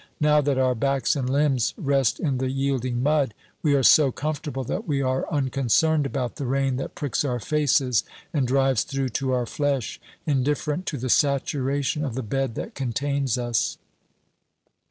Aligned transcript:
Now 0.19 0.41
that 0.41 0.57
our 0.57 0.73
backs 0.73 1.15
and 1.15 1.29
limbs 1.29 1.75
rest 1.77 2.19
in 2.19 2.39
the 2.39 2.49
yielding 2.49 3.03
mud, 3.03 3.35
we 3.61 3.75
are 3.75 3.83
so 3.83 4.11
comfortable 4.11 4.63
that 4.63 4.87
we 4.87 4.99
are 4.99 5.31
unconcerned 5.31 6.07
about 6.07 6.37
the 6.37 6.47
rain 6.47 6.77
that 6.77 6.95
pricks 6.95 7.23
our 7.23 7.39
faces 7.39 8.03
and 8.33 8.47
drives 8.47 8.81
through 8.81 9.09
to 9.09 9.31
our 9.31 9.45
flesh, 9.45 10.01
indifferent 10.25 10.87
to 10.87 10.97
the 10.97 11.07
saturation 11.11 12.03
of 12.03 12.15
the 12.15 12.23
bed 12.23 12.55
that 12.55 12.73
contains 12.73 13.37
us. 13.37 13.77